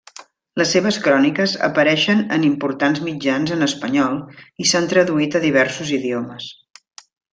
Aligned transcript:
Les 0.59 0.69
seves 0.75 0.95
cròniques 1.07 1.51
apareixen 1.67 2.23
en 2.37 2.47
importants 2.47 3.03
mitjans 3.09 3.53
en 3.57 3.67
espanyol 3.67 4.17
i 4.65 4.67
s'han 4.71 4.89
traduït 4.95 5.39
a 5.41 5.43
diversos 5.45 5.93
idiomes. 6.01 6.49